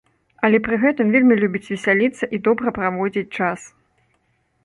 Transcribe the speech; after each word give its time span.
Але 0.47 0.59
пры 0.67 0.75
гэтым 0.83 1.11
вельмі 1.15 1.35
любіць 1.41 1.67
весяліцца 1.71 2.25
і 2.37 2.41
добра 2.47 2.67
праводзіць 2.77 3.33
час. 3.41 3.59